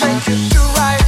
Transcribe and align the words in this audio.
Make 0.00 0.28
it 0.28 0.50
do 0.50 0.60
right. 0.80 1.01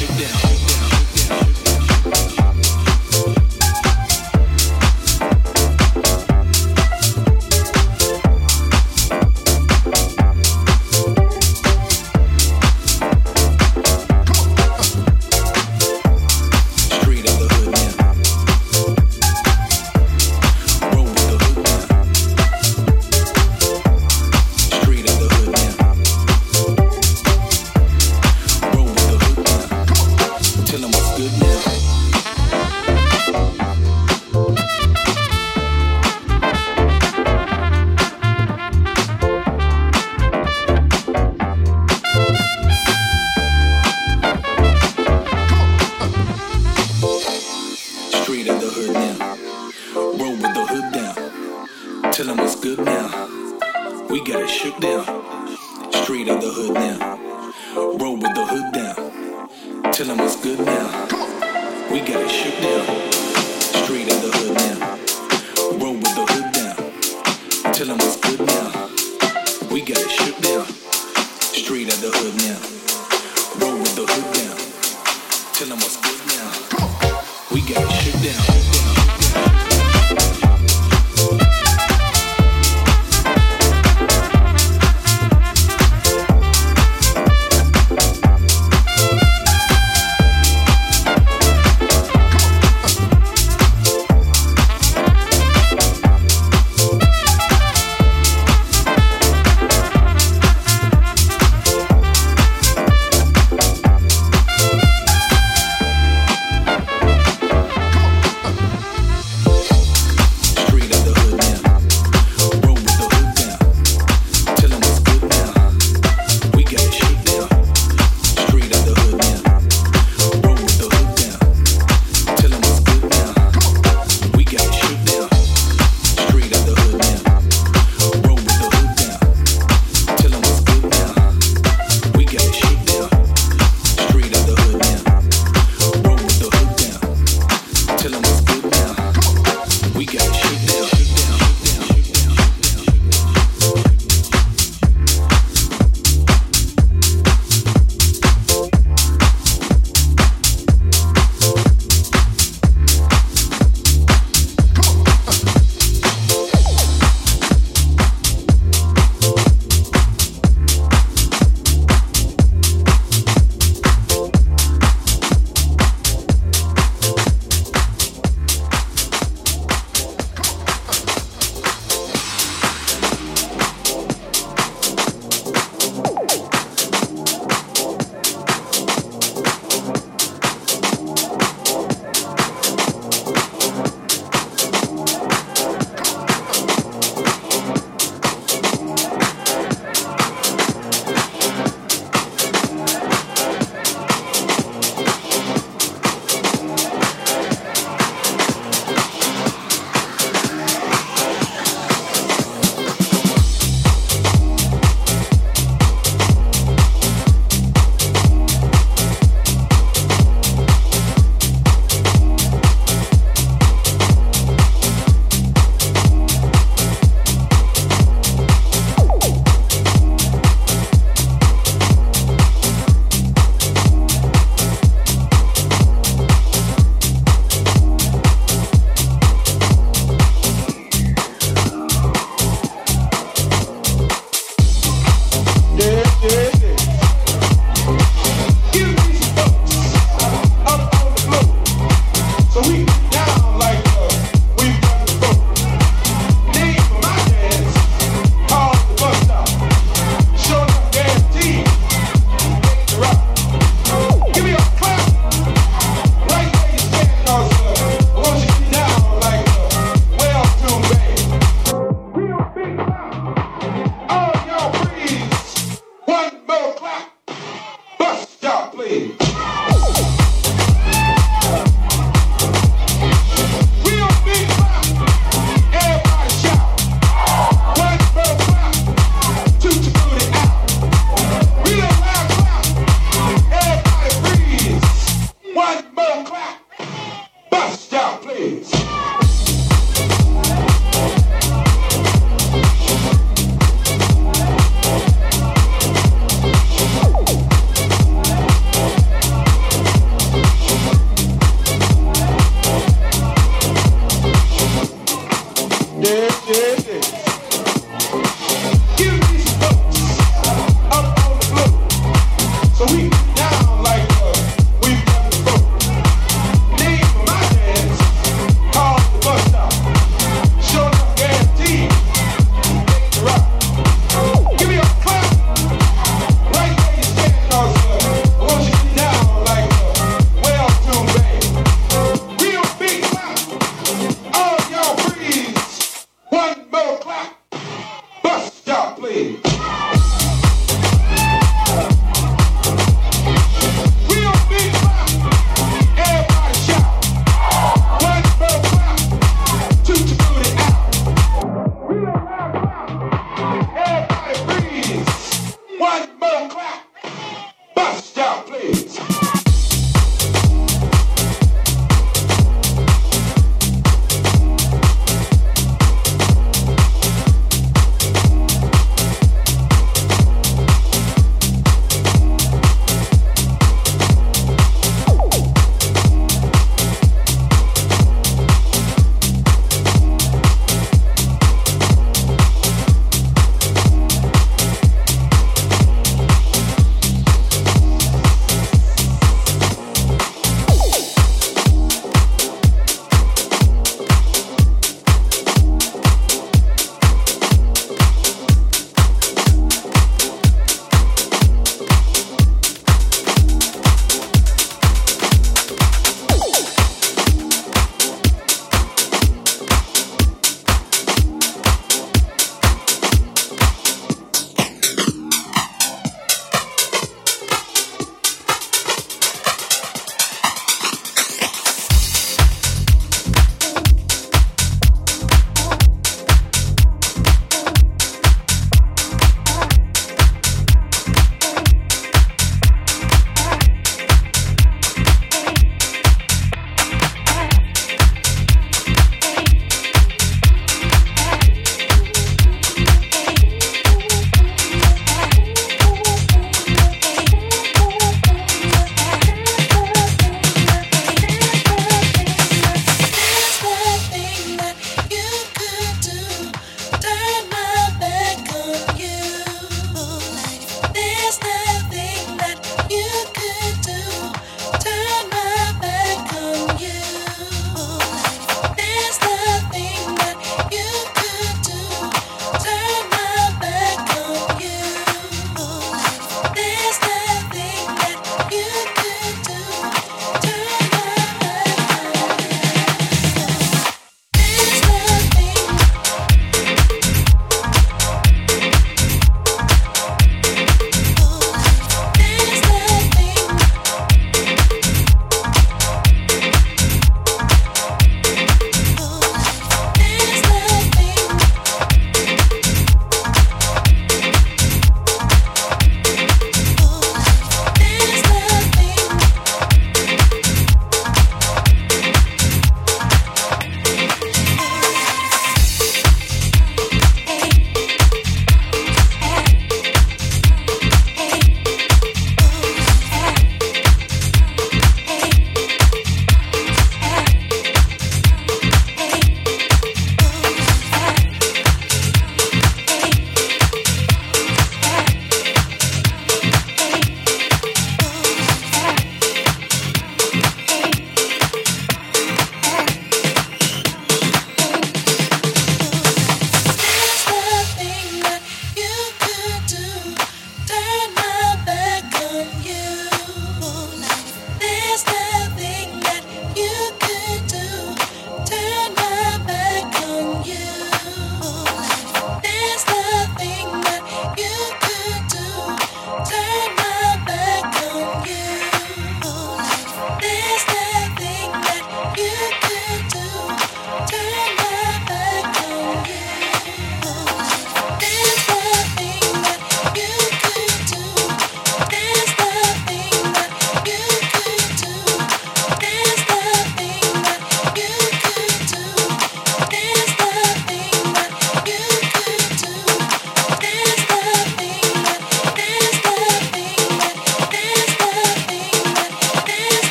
get 0.00 0.18
down. 0.18 0.69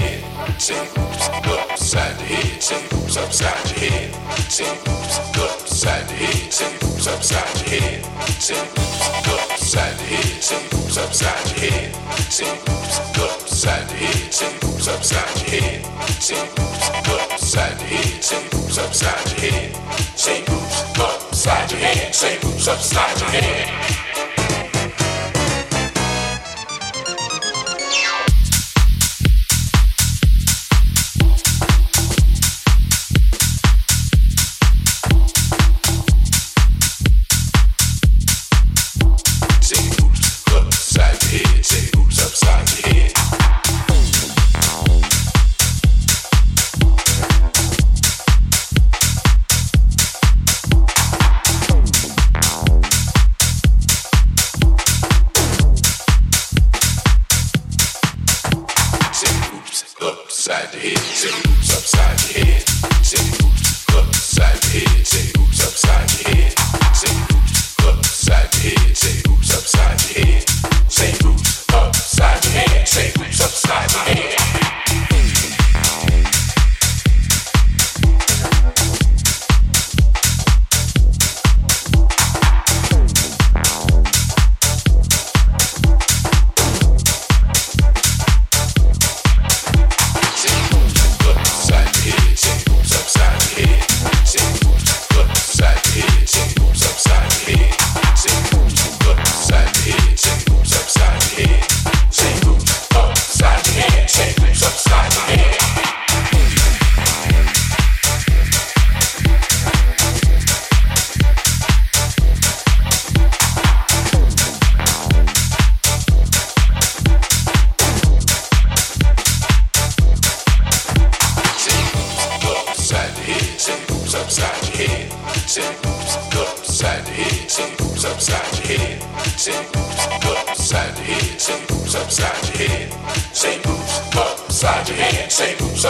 Head. 0.00 0.60
Say 0.60 0.80
oops, 0.80 1.28
upside 1.28 2.16
the 2.18 2.24
head. 2.24 2.62
Say 2.62 2.82
oops, 2.96 3.16
upside 3.16 3.70
your 3.70 3.90
head. 3.90 4.14
Say 4.50 4.70
oops, 4.70 5.18
upside 5.38 6.08
the 6.08 6.14
head. 6.14 6.52
Say 6.52 6.74
oops, 6.74 7.06
upside 7.06 7.56
your 7.60 7.80
head. 7.80 8.04
Say 8.40 8.58
oops, 8.58 9.28
upside 9.28 9.96
the 9.98 10.04
head. 10.04 10.42
Say 10.42 10.60
oops, 10.74 10.96
upside 10.98 11.46
your 11.50 11.70
head. 11.70 11.94
Say 12.30 12.46
oops, 12.46 13.18
upside 13.18 13.88
the 13.88 13.94
head. 13.94 14.32
Say 14.32 14.52
oops, 14.64 14.88
upside 14.88 15.36
your 15.40 15.60
head. 15.60 15.84
Say 16.22 16.36
oops, 16.36 16.88
upside 17.28 17.78
the 17.78 17.84
head. 17.84 18.24
Say 18.24 18.44
oops, 18.46 18.78
upside 18.78 19.30
your 19.30 19.50
head. 19.50 19.76
Say 20.16 20.40
oops, 20.42 20.98
upside 20.98 21.70
your 21.70 21.80
head. 21.80 22.14
Say 22.14 22.36
oops, 22.36 22.68
upside 22.68 23.20
your 23.20 23.30
head. 23.30 24.07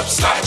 subside. 0.06 0.37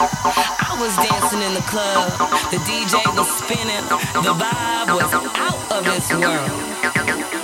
I 0.00 0.76
was 0.78 0.94
dancing 0.94 1.42
in 1.42 1.54
the 1.54 1.60
club, 1.62 2.12
the 2.52 2.58
DJ 2.58 3.02
was 3.16 3.26
spinning, 3.38 3.82
the 4.22 4.32
vibe 4.32 4.94
was 4.94 5.12
out 5.12 5.72
of 5.72 5.84
this 5.84 6.12
world. 6.12 7.37